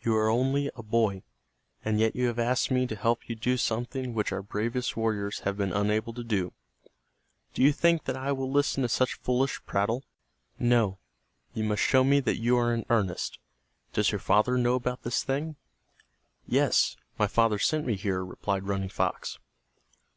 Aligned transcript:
"You 0.00 0.16
are 0.16 0.28
only 0.28 0.72
a 0.74 0.82
boy, 0.82 1.22
and 1.84 2.00
yet 2.00 2.16
you 2.16 2.26
have 2.26 2.40
asked 2.40 2.68
me 2.72 2.84
to 2.88 2.96
help 2.96 3.28
you 3.28 3.36
do 3.36 3.56
something 3.56 4.12
which 4.12 4.32
our 4.32 4.42
bravest 4.42 4.96
warriors 4.96 5.38
have 5.46 5.56
been 5.56 5.72
unable 5.72 6.12
to 6.14 6.24
do. 6.24 6.52
Do 7.54 7.62
you 7.62 7.72
think 7.72 8.02
that 8.06 8.16
I 8.16 8.32
will 8.32 8.50
listen 8.50 8.82
to 8.82 8.88
such 8.88 9.14
foolish 9.20 9.64
prattle? 9.64 10.02
No. 10.58 10.98
You 11.54 11.62
must 11.62 11.80
show 11.82 12.02
me 12.02 12.18
that 12.18 12.38
you 12.38 12.56
are 12.56 12.74
in 12.74 12.84
earnest. 12.90 13.38
Does 13.92 14.10
your 14.10 14.18
father 14.18 14.58
know 14.58 14.74
about 14.74 15.04
this 15.04 15.22
thing!" 15.22 15.54
"Yes, 16.44 16.96
my 17.16 17.28
father 17.28 17.60
sent 17.60 17.86
me 17.86 17.94
here," 17.94 18.24
replied 18.24 18.64
Running 18.64 18.88
Fox. 18.88 19.38